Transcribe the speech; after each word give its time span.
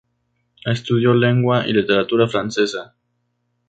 Estudió 0.65 1.13
lengua 1.13 1.67
y 1.67 1.73
literatura 1.73 2.27
francesa. 2.27 2.95